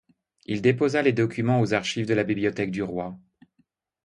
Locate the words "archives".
1.75-2.07